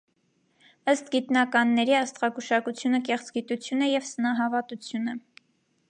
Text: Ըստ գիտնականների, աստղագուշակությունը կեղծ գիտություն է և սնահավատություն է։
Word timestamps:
Ըստ 0.93 1.11
գիտնականների, 1.15 1.95
աստղագուշակությունը 1.99 3.01
կեղծ 3.11 3.31
գիտություն 3.37 3.87
է 3.89 3.91
և 3.93 4.09
սնահավատություն 4.15 5.15
է։ 5.15 5.17